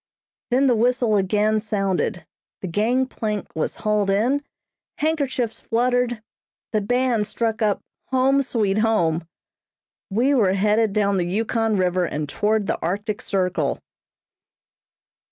[0.49, 2.25] Then the whistle again sounded
[2.61, 4.43] the gangplank was hauled in,
[4.97, 6.23] handkerchiefs fluttered,
[6.71, 9.27] the band struck up "Home Sweet Home"
[10.09, 13.79] we were headed down the Yukon River and toward the Arctic Circle.